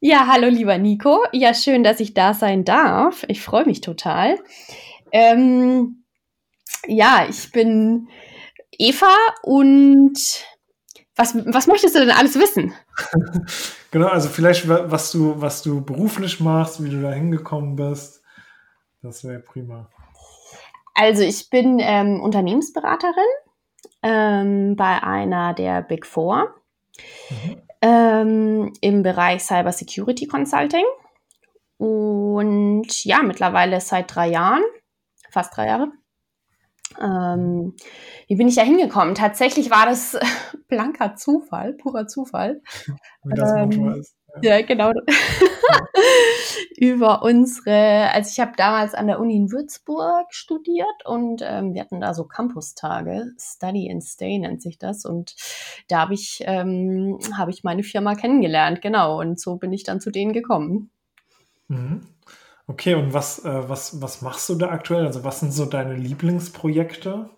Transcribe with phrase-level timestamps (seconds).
[0.00, 1.24] Ja, hallo lieber Nico.
[1.32, 3.24] Ja, schön, dass ich da sein darf.
[3.28, 4.38] Ich freue mich total.
[5.12, 6.04] Ähm,
[6.86, 8.08] ja, ich bin
[8.72, 10.44] Eva und
[11.16, 12.74] was, was möchtest du denn alles wissen?
[13.90, 18.22] genau, also vielleicht was du, was du beruflich machst, wie du da hingekommen bist.
[19.02, 19.88] Das wäre prima.
[20.94, 23.12] Also ich bin ähm, Unternehmensberaterin
[24.02, 26.54] ähm, bei einer der Big Four.
[27.30, 30.84] Mhm ähm, im Bereich Cyber Security Consulting.
[31.78, 34.62] Und ja, mittlerweile seit drei Jahren,
[35.30, 35.92] fast drei Jahre.
[37.00, 37.74] Ähm,
[38.26, 39.14] wie bin ich da hingekommen?
[39.14, 40.18] Tatsächlich war das
[40.68, 42.60] blanker Zufall, purer Zufall.
[43.24, 44.14] Wie das ähm, ist.
[44.42, 44.92] Ja, genau.
[46.76, 51.80] Über unsere, also ich habe damals an der Uni in Würzburg studiert und ähm, wir
[51.80, 55.04] hatten da so Campustage, Study and Stay nennt sich das.
[55.04, 55.34] Und
[55.88, 59.18] da habe ich, ähm, hab ich meine Firma kennengelernt, genau.
[59.18, 60.90] Und so bin ich dann zu denen gekommen.
[61.68, 62.06] Mhm.
[62.68, 65.06] Okay, und was, äh, was, was machst du da aktuell?
[65.06, 67.30] Also was sind so deine Lieblingsprojekte?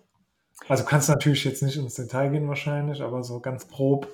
[0.67, 4.07] Also kannst du natürlich jetzt nicht ins Detail gehen wahrscheinlich, aber so ganz grob.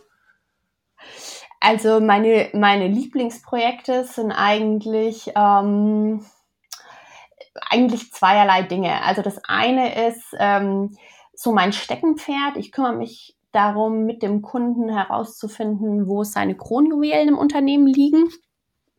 [1.59, 6.23] Also meine, meine Lieblingsprojekte sind eigentlich, ähm,
[7.67, 9.01] eigentlich zweierlei Dinge.
[9.01, 10.95] Also das eine ist ähm,
[11.33, 12.57] so mein Steckenpferd.
[12.57, 18.29] Ich kümmere mich darum, mit dem Kunden herauszufinden, wo seine Kronjuwelen im Unternehmen liegen.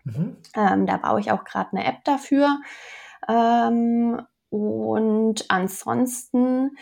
[0.04, 0.36] Mhm.
[0.56, 2.60] Ähm, da baue ich auch gerade eine App dafür.
[3.28, 4.20] Ähm,
[4.50, 6.76] und ansonsten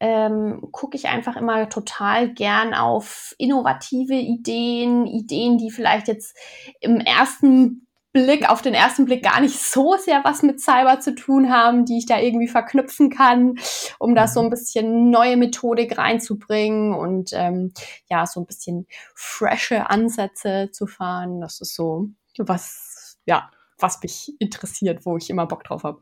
[0.00, 6.36] ähm, gucke ich einfach immer total gern auf innovative Ideen, Ideen, die vielleicht jetzt
[6.80, 11.14] im ersten Blick, auf den ersten Blick gar nicht so sehr was mit Cyber zu
[11.14, 13.54] tun haben, die ich da irgendwie verknüpfen kann,
[13.98, 14.50] um da so ein mhm.
[14.50, 17.72] bisschen neue Methodik reinzubringen und ähm,
[18.10, 21.40] ja, so ein bisschen frische Ansätze zu fahren.
[21.40, 26.00] Das ist so was, ja, was mich interessiert, wo ich immer Bock drauf habe.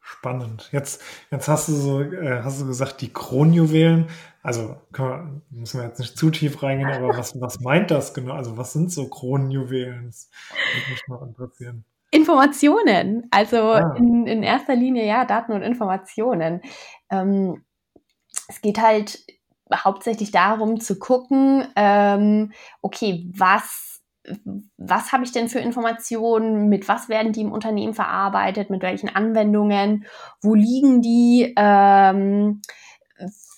[0.00, 0.70] Spannend.
[0.72, 4.08] Jetzt, jetzt hast du so, äh, hast du gesagt, die Kronjuwelen.
[4.42, 8.32] Also wir, müssen wir jetzt nicht zu tief reingehen, aber was, was meint das genau?
[8.34, 10.06] Also was sind so Kronjuwelen?
[10.06, 11.84] Das würde mich mal interessieren.
[12.10, 13.26] Informationen.
[13.30, 13.94] Also ah.
[13.98, 16.62] in, in erster Linie ja Daten und Informationen.
[17.10, 17.64] Ähm,
[18.48, 19.26] es geht halt
[19.74, 23.87] hauptsächlich darum zu gucken, ähm, okay, was
[24.76, 29.08] was habe ich denn für Informationen, mit was werden die im Unternehmen verarbeitet, mit welchen
[29.08, 30.06] Anwendungen,
[30.42, 32.62] wo liegen die, ähm,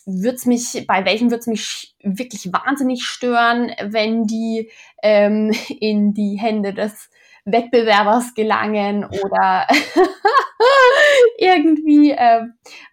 [0.07, 4.71] wird's mich, bei welchen wird es mich wirklich wahnsinnig stören, wenn die
[5.03, 7.11] ähm, in die Hände des
[7.45, 9.67] Wettbewerbers gelangen oder
[11.39, 12.43] irgendwie äh,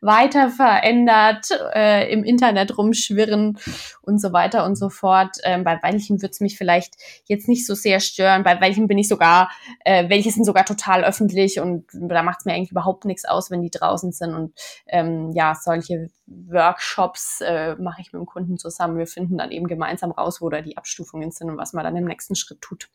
[0.01, 3.57] weiter verändert äh, im Internet rumschwirren
[4.01, 5.37] und so weiter und so fort.
[5.43, 6.95] Ähm, bei welchen wird es mich vielleicht
[7.25, 9.51] jetzt nicht so sehr stören, bei welchen bin ich sogar,
[9.83, 13.51] äh, welche sind sogar total öffentlich und da macht es mir eigentlich überhaupt nichts aus,
[13.51, 14.33] wenn die draußen sind.
[14.33, 14.53] Und
[14.87, 18.97] ähm, ja, solche Workshops äh, mache ich mit dem Kunden zusammen.
[18.97, 21.95] Wir finden dann eben gemeinsam raus, wo da die Abstufungen sind und was man dann
[21.95, 22.89] im nächsten Schritt tut.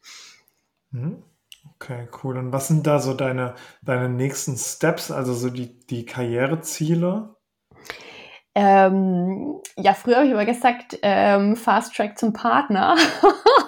[0.90, 1.22] Mhm.
[1.76, 2.38] Okay, cool.
[2.38, 7.35] Und was sind da so deine, deine nächsten Steps, also so die, die Karriereziele?
[8.55, 12.97] Ähm, ja, früher habe ich immer gesagt, ähm, Fast Track zum Partner.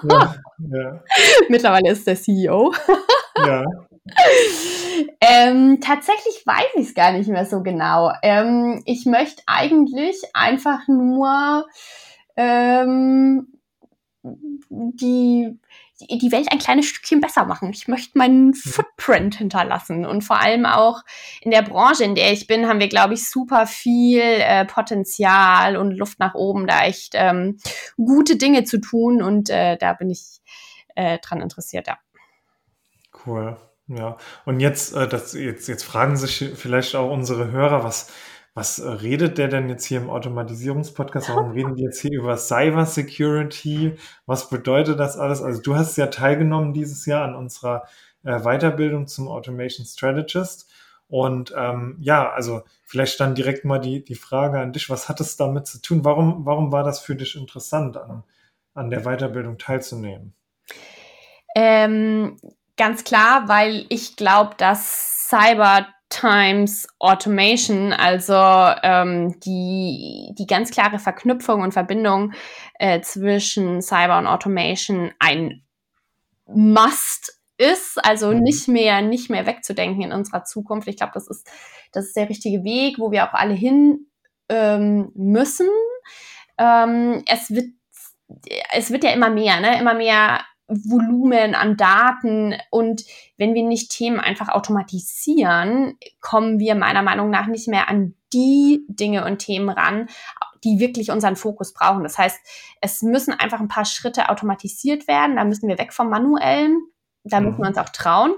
[0.09, 1.03] ja, ja.
[1.49, 2.73] Mittlerweile ist der CEO.
[3.37, 3.63] ja.
[5.19, 8.11] Ähm, tatsächlich weiß ich es gar nicht mehr so genau.
[8.21, 11.65] Ähm, ich möchte eigentlich einfach nur
[12.37, 13.47] ähm,
[15.99, 17.69] die, die Welt ein kleines Stückchen besser machen.
[17.71, 20.05] Ich möchte meinen Footprint hinterlassen.
[20.05, 21.01] Und vor allem auch
[21.41, 25.77] in der Branche, in der ich bin, haben wir, glaube ich, super viel äh, Potenzial
[25.77, 27.57] und Luft nach oben, da echt ähm,
[27.97, 29.21] gute Dinge zu tun.
[29.21, 30.41] Und äh, da bin ich
[30.95, 31.97] äh, dran interessiert, ja.
[33.25, 33.57] Cool.
[33.87, 38.11] Ja, und jetzt, äh, das, jetzt, jetzt fragen sich vielleicht auch unsere Hörer, was,
[38.55, 41.29] was äh, redet der denn jetzt hier im Automatisierungspodcast?
[41.29, 43.97] Warum reden die jetzt hier über Cyber Security?
[44.25, 45.41] Was bedeutet das alles?
[45.41, 47.83] Also du hast ja teilgenommen dieses Jahr an unserer
[48.23, 50.71] äh, Weiterbildung zum Automation Strategist.
[51.07, 55.19] Und ähm, ja, also vielleicht dann direkt mal die, die Frage an dich, was hat
[55.19, 56.05] es damit zu tun?
[56.05, 58.23] Warum, warum war das für dich interessant, an,
[58.73, 60.33] an der Weiterbildung teilzunehmen?
[61.57, 62.37] Ähm,
[62.77, 68.33] ganz klar, weil ich glaube, dass Cyber Times Automation, also
[68.83, 72.31] ähm, die, die ganz klare Verknüpfung und Verbindung
[72.79, 75.63] äh, zwischen Cyber und Automation ein
[76.47, 78.39] Must ist, also mhm.
[78.39, 80.87] nicht mehr, nicht mehr wegzudenken in unserer Zukunft.
[80.87, 81.49] Ich glaube, das ist,
[81.91, 84.07] das ist der richtige Weg, wo wir auch alle hin
[84.47, 85.67] ähm, müssen.
[86.57, 87.67] Ähm, es wird,
[88.71, 89.79] es wird ja immer mehr, ne?
[89.79, 93.03] Immer mehr Volumen an Daten und
[93.37, 98.85] wenn wir nicht Themen einfach automatisieren, kommen wir meiner Meinung nach nicht mehr an die
[98.87, 100.07] Dinge und Themen ran,
[100.63, 102.03] die wirklich unseren Fokus brauchen.
[102.03, 102.39] Das heißt,
[102.81, 106.81] es müssen einfach ein paar Schritte automatisiert werden, da müssen wir weg vom manuellen,
[107.23, 107.47] da mhm.
[107.47, 108.33] müssen wir uns auch trauen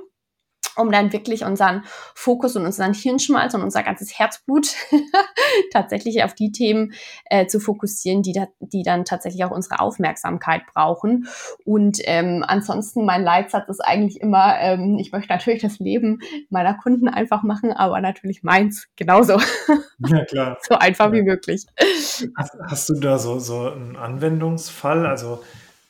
[0.77, 1.83] um dann wirklich unseren
[2.13, 4.75] Fokus und unseren Hirnschmalz und unser ganzes Herzblut
[5.71, 6.93] tatsächlich auf die Themen
[7.25, 11.27] äh, zu fokussieren, die, da, die dann tatsächlich auch unsere Aufmerksamkeit brauchen.
[11.65, 16.19] Und ähm, ansonsten mein Leitsatz ist eigentlich immer, ähm, ich möchte natürlich das Leben
[16.49, 19.39] meiner Kunden einfach machen, aber natürlich meins genauso.
[20.07, 20.57] Ja, klar.
[20.61, 21.13] so einfach ja.
[21.13, 21.65] wie möglich.
[22.35, 25.07] Hast, hast, du da so, so einen Anwendungsfall?
[25.07, 25.41] Also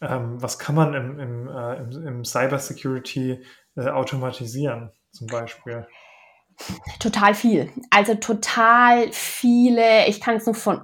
[0.02, 3.44] ähm, was kann man im, im, äh, im, im Cybersecurity
[3.76, 5.88] äh, automatisieren, zum Beispiel?
[7.00, 7.72] Total viel.
[7.92, 10.08] Also total viele.
[10.08, 10.82] Ich kann es nur von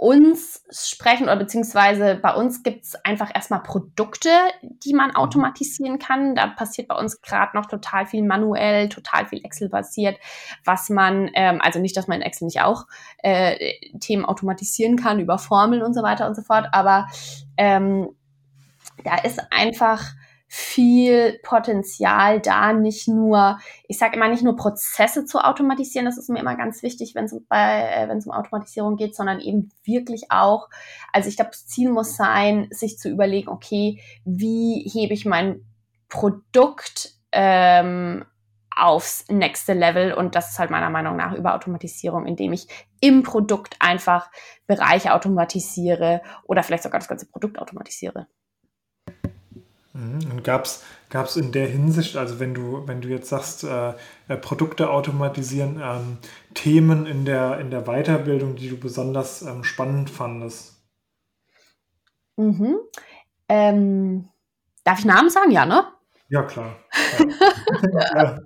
[0.00, 4.30] uns sprechen oder beziehungsweise bei uns gibt es einfach erstmal Produkte,
[4.62, 5.16] die man mhm.
[5.16, 6.34] automatisieren kann.
[6.34, 10.16] Da passiert bei uns gerade noch total viel manuell, total viel Excel-basiert,
[10.64, 12.86] was man, ähm, also nicht, dass man in Excel nicht auch
[13.18, 17.06] äh, Themen automatisieren kann über Formeln und so weiter und so fort, aber
[17.58, 18.08] ähm,
[19.04, 20.02] da ist einfach
[20.52, 26.28] viel Potenzial da, nicht nur, ich sage immer nicht nur Prozesse zu automatisieren, das ist
[26.28, 30.68] mir immer ganz wichtig, wenn es bei, äh, um Automatisierung geht, sondern eben wirklich auch,
[31.12, 35.64] also ich glaube, das Ziel muss sein, sich zu überlegen, okay, wie hebe ich mein
[36.08, 38.24] Produkt ähm,
[38.74, 42.66] aufs nächste Level und das ist halt meiner Meinung nach über Automatisierung, indem ich
[43.00, 44.32] im Produkt einfach
[44.66, 48.26] Bereiche automatisiere oder vielleicht sogar das ganze Produkt automatisiere.
[50.00, 50.30] Mhm.
[50.30, 53.92] Und gab es in der Hinsicht, also wenn du, wenn du jetzt sagst, äh,
[54.28, 56.18] äh, Produkte automatisieren, ähm,
[56.54, 60.76] Themen in der, in der Weiterbildung, die du besonders ähm, spannend fandest?
[62.36, 62.78] Mhm.
[63.48, 64.28] Ähm,
[64.84, 65.50] darf ich Namen sagen?
[65.50, 65.84] Ja, ne?
[66.28, 66.76] Ja, klar.
[68.14, 68.38] Ja.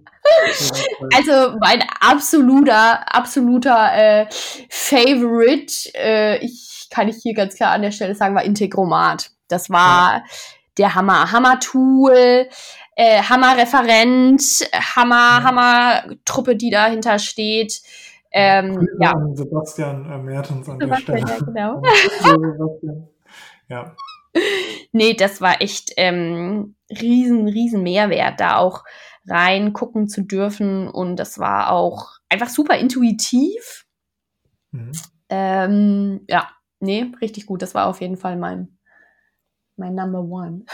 [1.15, 4.27] Also mein absoluter, absoluter äh,
[4.71, 9.33] Favorite, äh, ich kann ich hier ganz klar an der Stelle sagen, war Integromat.
[9.49, 10.25] Das war ja
[10.79, 11.33] der Hammer.
[11.33, 12.49] Hammer-Tool,
[12.97, 15.45] äh, Hammer-Referent, Hammer, mhm.
[15.45, 17.83] Hammer-Truppe, die dahinter steht.
[18.33, 19.15] Ähm, ja.
[19.35, 21.57] Sebastian äh, Mertens an Sebastian, der Stelle.
[21.57, 21.77] Ja,
[22.37, 23.09] genau.
[23.69, 23.97] ja.
[24.91, 28.83] Nee, das war echt ähm, riesen, riesen Mehrwert, da auch
[29.27, 30.89] reingucken zu dürfen.
[30.89, 33.87] Und das war auch einfach super intuitiv.
[34.73, 34.93] Mhm.
[35.29, 36.49] Ähm, ja,
[36.81, 37.63] nee, richtig gut.
[37.63, 38.74] Das war auf jeden Fall mein,
[39.77, 40.65] mein Number One.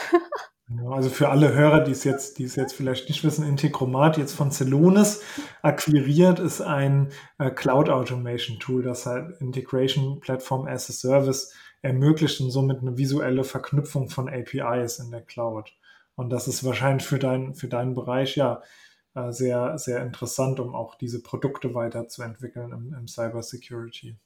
[0.89, 4.35] also für alle Hörer, die es jetzt, die es jetzt vielleicht nicht wissen, Integromat jetzt
[4.35, 5.23] von Celonis
[5.63, 11.53] akquiriert, ist ein äh, Cloud Automation Tool, das halt Integration Platform as a Service
[11.83, 15.73] ermöglicht und somit eine visuelle Verknüpfung von APIs in der Cloud.
[16.15, 18.63] Und das ist wahrscheinlich für, dein, für deinen Bereich ja
[19.15, 24.17] äh, sehr, sehr interessant, um auch diese Produkte weiterzuentwickeln im, im Cyber Security.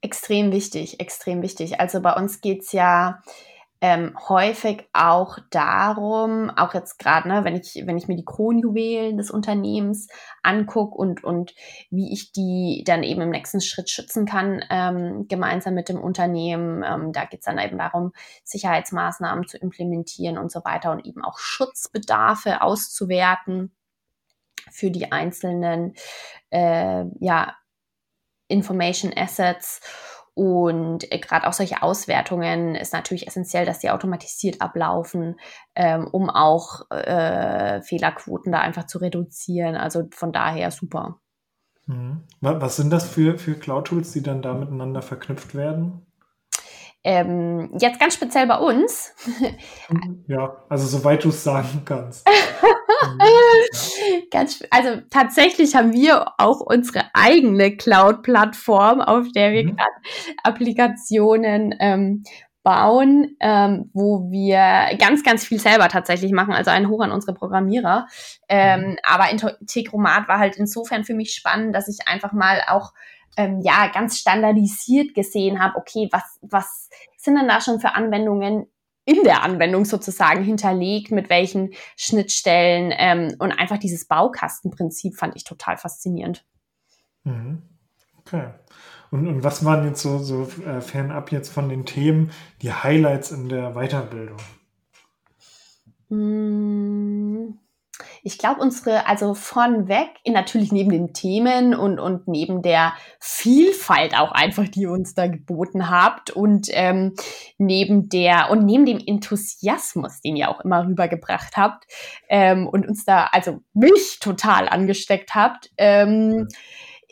[0.00, 1.80] Extrem wichtig, extrem wichtig.
[1.80, 3.20] Also bei uns geht es ja
[3.80, 9.16] ähm, häufig auch darum, auch jetzt gerade, ne, wenn ich, wenn ich mir die Kronjuwelen
[9.16, 10.08] des Unternehmens
[10.42, 11.54] angucke und, und
[11.90, 16.82] wie ich die dann eben im nächsten Schritt schützen kann, ähm, gemeinsam mit dem Unternehmen.
[16.82, 21.22] Ähm, da geht es dann eben darum, Sicherheitsmaßnahmen zu implementieren und so weiter und eben
[21.22, 23.72] auch Schutzbedarfe auszuwerten
[24.72, 25.94] für die einzelnen
[26.50, 27.56] äh, ja,
[28.48, 29.80] Information Assets.
[30.38, 35.34] Und äh, gerade auch solche Auswertungen ist natürlich essentiell, dass die automatisiert ablaufen,
[35.74, 39.74] ähm, um auch äh, Fehlerquoten da einfach zu reduzieren.
[39.74, 41.20] Also von daher super.
[41.86, 42.22] Mhm.
[42.40, 46.06] Was sind das für, für Cloud-Tools, die dann da miteinander verknüpft werden?
[47.08, 49.14] Ähm, jetzt ganz speziell bei uns.
[50.26, 52.28] Ja, also soweit du es sagen kannst.
[54.30, 59.76] Ganz, also tatsächlich haben wir auch unsere eigene Cloud-Plattform, auf der wir mhm.
[59.76, 59.90] gerade
[60.42, 62.24] Applikationen ähm,
[62.62, 66.52] bauen, ähm, wo wir ganz, ganz viel selber tatsächlich machen.
[66.52, 68.06] Also ein Hoch an unsere Programmierer.
[68.50, 68.96] Ähm, mhm.
[69.02, 72.92] Aber Integromat war halt insofern für mich spannend, dass ich einfach mal auch
[73.36, 78.66] ähm, ja ganz standardisiert gesehen habe, okay, was, was sind denn da schon für Anwendungen
[79.04, 85.44] in der Anwendung sozusagen hinterlegt, mit welchen Schnittstellen ähm, und einfach dieses Baukastenprinzip fand ich
[85.44, 86.44] total faszinierend.
[87.24, 87.62] Mhm.
[88.18, 88.48] Okay.
[89.10, 92.30] Und, und was waren jetzt so, so äh, fernab jetzt von den Themen
[92.60, 94.36] die Highlights in der Weiterbildung?
[96.10, 97.27] Mmh
[98.22, 104.18] ich glaube, unsere, also von weg, natürlich neben den Themen und, und neben der Vielfalt
[104.18, 107.14] auch einfach, die ihr uns da geboten habt und ähm,
[107.58, 111.84] neben der und neben dem Enthusiasmus, den ihr auch immer rübergebracht habt
[112.28, 116.48] ähm, und uns da, also mich total angesteckt habt, ähm,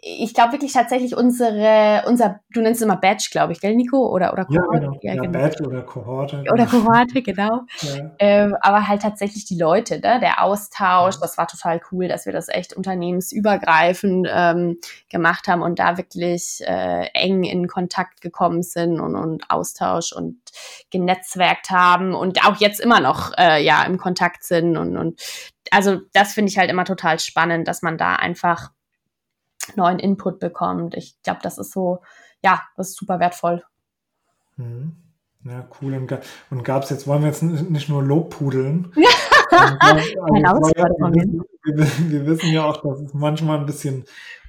[0.02, 4.06] ich glaube wirklich tatsächlich unsere, unser, du nennst es immer Badge, glaube ich, gell, Nico?
[4.08, 4.74] Oder, oder Kohorte?
[4.74, 4.98] Ja, genau.
[5.02, 5.38] Ja, ja genau.
[5.38, 6.44] Badge oder Kohorte.
[6.52, 7.62] Oder Kohorte, genau.
[7.80, 8.10] Ja.
[8.18, 10.20] Ähm, aber halt tatsächlich die Leute, ne?
[10.20, 14.78] der Austausch, das war total cool, dass wir das echt unternehmensübergreifend ähm,
[15.10, 20.36] gemacht haben und da wirklich äh, eng in Kontakt gekommen sind und, und Austausch und
[20.90, 25.20] genetzwerkt haben und auch jetzt immer noch äh, ja im Kontakt sind und, und
[25.72, 28.70] also das finde ich halt immer total spannend, dass man da einfach
[29.74, 30.94] neuen Input bekommt.
[30.94, 32.00] Ich glaube, das ist so,
[32.42, 33.64] ja, das ist super wertvoll.
[34.56, 34.96] Mhm.
[35.44, 35.94] Ja, cool.
[35.94, 36.18] Und,
[36.50, 38.92] und gab es jetzt, wollen wir jetzt nicht nur Lobpudeln?
[39.52, 40.04] also,
[40.34, 44.04] wir, wir, wissen ja auch, dass es manchmal ein bisschen,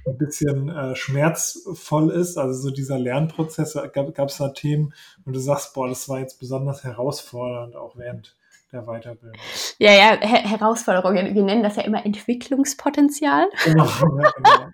[0.06, 2.36] ein bisschen äh, schmerzvoll ist.
[2.36, 4.92] Also so dieser Lernprozess, gab es da Themen,
[5.24, 8.36] und du sagst, boah, das war jetzt besonders herausfordernd, auch während
[8.72, 9.40] der Weiterbildung.
[9.78, 11.14] Ja, ja, Her Herausforderung.
[11.14, 13.48] Wir nennen das ja immer Entwicklungspotenzial.
[13.64, 14.70] Genau, ja, genau.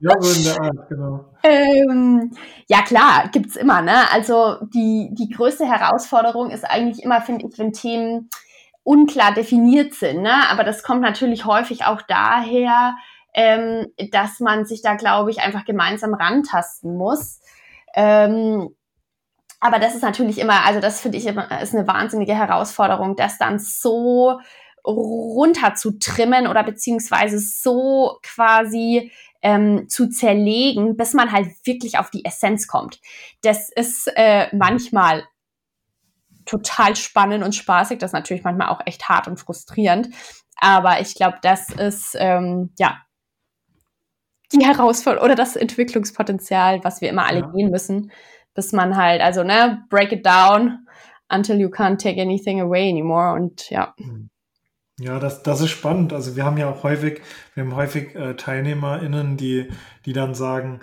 [0.00, 1.24] Ja, so in der Art, genau.
[1.42, 2.30] Ähm,
[2.68, 4.10] ja, klar, gibt's immer, ne?
[4.12, 8.30] Also die, die größte Herausforderung ist eigentlich immer, finde ich, wenn Themen
[8.84, 10.48] unklar definiert sind, ne?
[10.50, 12.94] Aber das kommt natürlich häufig auch daher,
[13.34, 17.40] ähm, dass man sich da, glaube ich, einfach gemeinsam rantasten muss.
[17.94, 18.68] Ähm,
[19.60, 23.38] aber das ist natürlich immer, also das finde ich immer, ist eine wahnsinnige Herausforderung, das
[23.38, 24.38] dann so
[24.86, 32.10] runter zu trimmen oder beziehungsweise so quasi ähm, zu zerlegen, bis man halt wirklich auf
[32.10, 33.00] die Essenz kommt.
[33.42, 35.24] Das ist äh, manchmal
[36.44, 40.08] total spannend und spaßig, das ist natürlich manchmal auch echt hart und frustrierend.
[40.56, 42.98] Aber ich glaube, das ist ähm, ja
[44.52, 47.46] die Herausforderung oder das Entwicklungspotenzial, was wir immer alle ja.
[47.48, 48.10] gehen müssen,
[48.54, 50.86] bis man halt, also ne, break it down
[51.28, 53.94] until you can't take anything away anymore und ja.
[53.98, 54.30] Mhm.
[55.00, 56.12] Ja, das, das ist spannend.
[56.12, 57.22] Also wir haben ja auch häufig,
[57.54, 59.68] wir haben häufig äh, TeilnehmerInnen, die,
[60.04, 60.80] die dann sagen,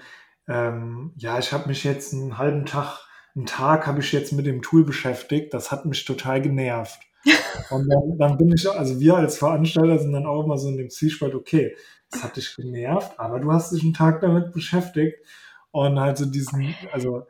[0.48, 3.00] ähm, ja, ich habe mich jetzt einen halben Tag,
[3.36, 7.00] einen Tag habe ich jetzt mit dem Tool beschäftigt, das hat mich total genervt.
[7.72, 10.78] Und dann, dann bin ich, also wir als Veranstalter sind dann auch immer so in
[10.78, 11.76] dem Zielspalt, okay,
[12.12, 15.18] das hat dich genervt, aber du hast dich einen Tag damit beschäftigt.
[15.72, 17.28] Und halt so diesen, also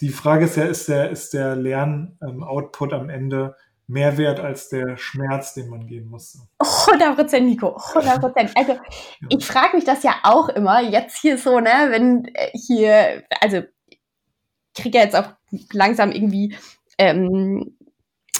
[0.00, 3.56] die Frage ist ja, ist der, ist der Lern-Output am Ende
[3.88, 6.40] mehr wert als der Schmerz, den man gehen musste.
[6.58, 8.50] 100 Prozent, Nico, 100 Prozent.
[8.54, 8.72] Also
[9.20, 9.28] ja.
[9.30, 13.62] ich frage mich das ja auch immer, jetzt hier so, ne, wenn äh, hier, also
[13.88, 15.32] ich kriege ja jetzt auch
[15.72, 16.54] langsam irgendwie
[16.98, 17.74] ähm,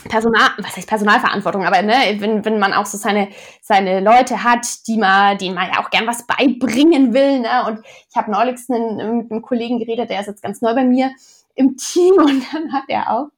[0.09, 3.29] Personal, was heißt Personalverantwortung, aber ne, wenn, wenn man auch so seine,
[3.63, 7.81] seine Leute hat, die man, denen man ja auch gern was beibringen will, ne, und
[8.09, 11.11] ich habe neulich einen, mit einem Kollegen geredet, der ist jetzt ganz neu bei mir,
[11.59, 13.29] im Team und dann hat er auch,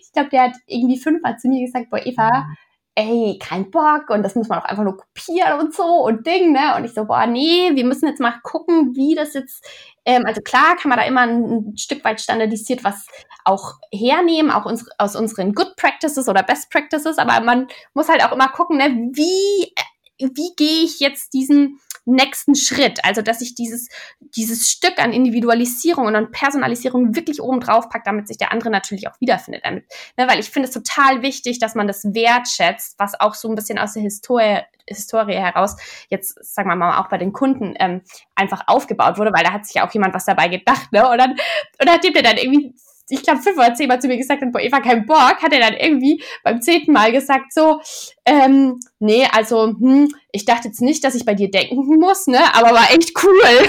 [0.00, 2.56] ich glaube, der hat irgendwie fünfmal zu mir gesagt, boah, Eva, mhm.
[2.94, 6.52] ey, kein Bock und das muss man auch einfach nur kopieren und so und Ding,
[6.52, 6.76] ne?
[6.76, 9.66] Und ich so, boah, nee, wir müssen jetzt mal gucken, wie das jetzt,
[10.04, 13.06] ähm, also klar kann man da immer ein, ein Stück weit standardisiert was
[13.44, 18.22] auch hernehmen, auch uns, aus unseren Good Practices oder Best Practices, aber man muss halt
[18.24, 19.72] auch immer gucken, ne, wie,
[20.18, 23.04] wie gehe ich jetzt diesen nächsten Schritt.
[23.04, 23.88] Also, dass ich dieses,
[24.36, 28.70] dieses Stück an Individualisierung und an Personalisierung wirklich oben drauf packt, damit sich der andere
[28.70, 29.64] natürlich auch wiederfindet.
[29.64, 29.84] Damit,
[30.16, 33.54] ne, weil ich finde es total wichtig, dass man das wertschätzt, was auch so ein
[33.54, 35.76] bisschen aus der Historie, Historie heraus
[36.08, 38.02] jetzt, sagen wir mal, auch bei den Kunden ähm,
[38.34, 41.08] einfach aufgebaut wurde, weil da hat sich ja auch jemand was dabei gedacht, ne?
[41.08, 42.74] Und dann, und nachdem der dann irgendwie
[43.10, 45.60] ich glaube, fünf oder zehnmal zu mir gesagt hat, boah, Eva, kein Bock, hat er
[45.60, 47.80] dann irgendwie beim zehnten Mal gesagt, so,
[48.24, 52.40] ähm, nee, also, hm, ich dachte jetzt nicht, dass ich bei dir denken muss, ne,
[52.54, 53.68] aber war echt cool.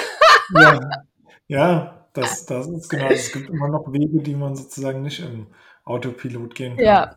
[0.56, 0.80] ja,
[1.48, 5.48] ja das, das ist genau, es gibt immer noch Wege, die man sozusagen nicht im
[5.86, 6.86] Autopilot gehen kann.
[6.86, 7.16] Ja.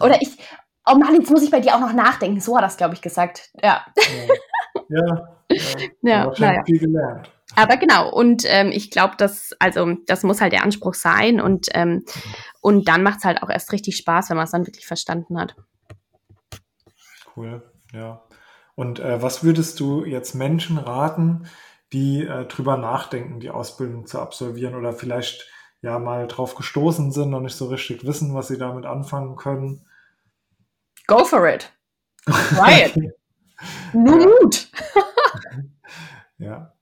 [0.00, 0.36] Oder ich,
[0.86, 2.40] oh Mann, jetzt muss ich bei dir auch noch nachdenken.
[2.40, 3.50] So hat das, glaube ich, gesagt.
[3.62, 3.84] Ja.
[4.88, 5.28] Ja, ja,
[6.02, 6.64] ja, ja, ja.
[6.64, 7.30] viel gelernt.
[7.56, 11.68] Aber genau, und ähm, ich glaube, dass, also das muss halt der Anspruch sein und,
[11.72, 12.04] ähm,
[12.60, 15.38] und dann macht es halt auch erst richtig Spaß, wenn man es dann wirklich verstanden
[15.38, 15.54] hat.
[17.36, 18.22] Cool, ja.
[18.74, 21.46] Und äh, was würdest du jetzt Menschen raten,
[21.92, 25.48] die äh, drüber nachdenken, die Ausbildung zu absolvieren oder vielleicht
[25.80, 29.86] ja mal drauf gestoßen sind und nicht so richtig wissen, was sie damit anfangen können?
[31.06, 31.70] Go for it.
[32.24, 32.96] Try it.
[33.92, 34.68] Nur Mut.
[36.38, 36.72] ja.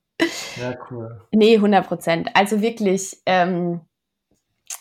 [0.61, 1.23] Ja, cool.
[1.33, 2.31] Nee, 100 Prozent.
[2.35, 3.81] Also wirklich, ähm,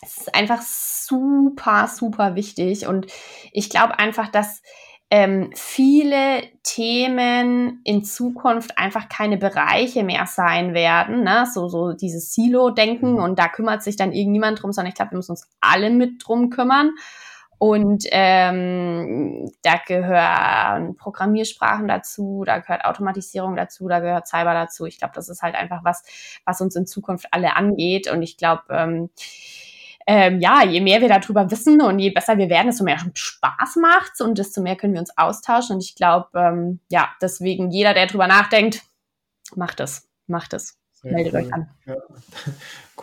[0.02, 2.86] es ist einfach super, super wichtig.
[2.86, 3.06] Und
[3.52, 4.62] ich glaube einfach, dass
[5.10, 11.22] ähm, viele Themen in Zukunft einfach keine Bereiche mehr sein werden.
[11.22, 11.46] Ne?
[11.52, 13.22] So, so dieses Silo-Denken mhm.
[13.22, 16.26] und da kümmert sich dann irgendjemand drum, sondern ich glaube, wir müssen uns alle mit
[16.26, 16.92] drum kümmern.
[17.62, 24.84] Und ähm, da gehören Programmiersprachen dazu, da gehört Automatisierung dazu, da gehört Cyber dazu.
[24.86, 26.02] Ich glaube, das ist halt einfach was,
[26.44, 28.10] was uns in Zukunft alle angeht.
[28.10, 29.10] Und ich glaube, ähm,
[30.08, 33.76] ähm, ja, je mehr wir darüber wissen und je besser wir werden, desto mehr Spaß
[33.76, 35.76] macht's und desto mehr können wir uns austauschen.
[35.76, 38.82] Und ich glaube, ähm, ja, deswegen jeder, der drüber nachdenkt,
[39.54, 40.81] macht es, macht es.
[41.02, 41.40] Meldet cool.
[41.40, 41.70] euch an.
[41.86, 41.96] Ja.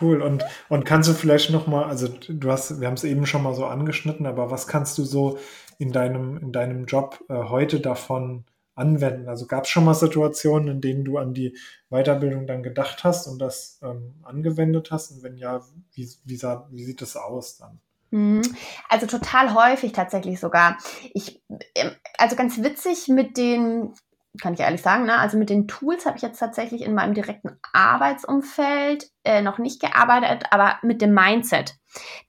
[0.00, 0.22] Cool.
[0.22, 3.52] Und, und kannst du vielleicht nochmal, also du hast, wir haben es eben schon mal
[3.52, 5.38] so angeschnitten, aber was kannst du so
[5.78, 9.28] in deinem, in deinem Job äh, heute davon anwenden?
[9.28, 11.54] Also gab es schon mal Situationen, in denen du an die
[11.90, 15.10] Weiterbildung dann gedacht hast und das ähm, angewendet hast?
[15.10, 15.60] Und wenn ja,
[15.92, 17.78] wie, wie, sah, wie sieht das aus dann?
[18.10, 18.42] Mhm.
[18.88, 20.78] Also total häufig tatsächlich sogar.
[21.12, 21.42] Ich,
[21.74, 23.92] ähm, also ganz witzig mit den
[24.40, 25.06] kann ich ehrlich sagen.
[25.06, 25.18] Ne?
[25.18, 29.80] Also mit den Tools habe ich jetzt tatsächlich in meinem direkten Arbeitsumfeld äh, noch nicht
[29.80, 31.74] gearbeitet, aber mit dem Mindset.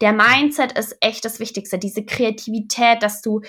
[0.01, 1.77] Der Mindset ist echt das Wichtigste.
[1.77, 3.41] Diese Kreativität, dass du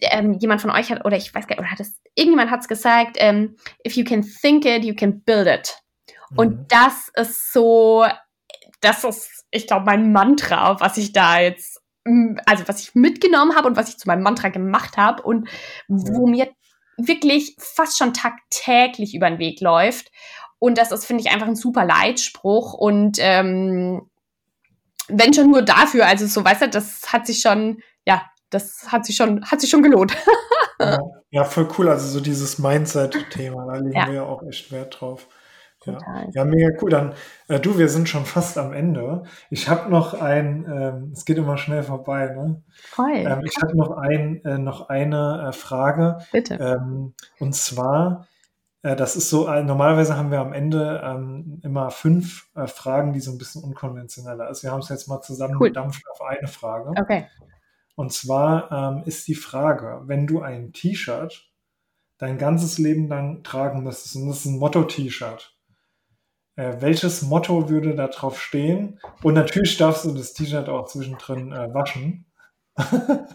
[0.00, 2.60] ähm, jemand von euch hat, oder ich weiß gar nicht, oder hat es, irgendjemand hat
[2.60, 5.78] es gesagt, ähm, if you can think it, you can build it.
[6.30, 6.38] Mhm.
[6.38, 8.04] Und das ist so,
[8.80, 11.80] das ist, ich glaube, mein Mantra, was ich da jetzt
[12.46, 15.48] also was ich mitgenommen habe und was ich zu meinem Mantra gemacht habe und
[15.86, 16.48] wo mir
[17.08, 20.10] wirklich fast schon tagtäglich über den Weg läuft.
[20.58, 22.74] Und das ist, finde ich, einfach ein super Leitspruch.
[22.74, 24.10] Und ähm,
[25.08, 29.06] wenn schon nur dafür, also so, weißt du, das hat sich schon, ja, das hat
[29.06, 30.16] sich schon, hat sich schon gelohnt.
[30.80, 30.98] ja,
[31.30, 31.88] ja, voll cool.
[31.88, 34.06] Also so dieses Mindset-Thema, da legen ja.
[34.06, 35.28] wir ja auch echt Wert drauf.
[35.86, 35.98] Ja.
[36.32, 36.90] ja, mega cool.
[36.90, 37.14] Dann,
[37.48, 39.22] äh, du, wir sind schon fast am Ende.
[39.48, 42.62] Ich habe noch ein, ähm, es geht immer schnell vorbei, ne?
[42.90, 43.14] Voll.
[43.14, 46.18] Ähm, ich habe noch ein, äh, noch eine äh, Frage.
[46.32, 46.54] Bitte.
[46.54, 48.26] Ähm, und zwar,
[48.82, 53.14] äh, das ist so, äh, normalerweise haben wir am Ende ähm, immer fünf äh, Fragen,
[53.14, 54.62] die so ein bisschen unkonventioneller ist.
[54.62, 55.68] Wir haben es jetzt mal zusammen cool.
[55.68, 56.90] gedampft auf eine Frage.
[57.00, 57.26] Okay.
[57.96, 61.50] Und zwar ähm, ist die Frage, wenn du ein T-Shirt
[62.18, 65.54] dein ganzes Leben lang tragen müsstest, und das ist ein Motto-T-Shirt,
[66.56, 69.00] äh, welches Motto würde da drauf stehen?
[69.22, 72.26] Und natürlich darfst du das T-Shirt auch zwischendrin äh, waschen.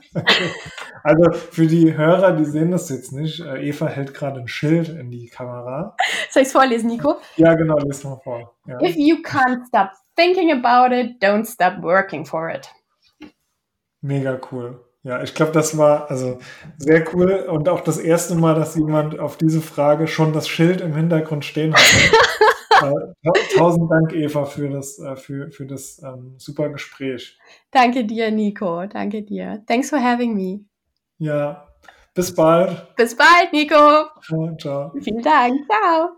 [1.03, 4.89] Also für die Hörer, die sehen das jetzt nicht, äh, Eva hält gerade ein Schild
[4.89, 5.95] in die Kamera.
[6.31, 7.17] Soll ich es vorlesen, Nico?
[7.35, 8.55] Ja, genau, lese mal vor.
[8.65, 8.81] Ja.
[8.81, 12.67] If you can't stop thinking about it, don't stop working for it.
[14.01, 14.83] Mega cool.
[15.03, 16.39] Ja, ich glaube, das war also
[16.79, 20.81] sehr cool und auch das erste Mal, dass jemand auf diese Frage schon das Schild
[20.81, 21.83] im Hintergrund stehen hatte.
[23.55, 27.37] Tausend Dank, Eva, für das, äh, für, für das ähm, super Gespräch.
[27.71, 28.85] Danke dir, Nico.
[28.85, 29.63] Danke dir.
[29.67, 30.65] Thanks for having me.
[31.17, 31.67] Ja,
[32.13, 32.95] bis bald.
[32.95, 34.09] Bis bald, Nico.
[34.21, 34.55] Ciao.
[34.57, 34.91] ciao.
[35.01, 35.65] Vielen Dank.
[35.67, 36.17] Ciao.